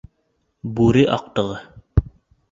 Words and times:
Бүре 0.79 1.03
аҡтығы! 1.17 1.59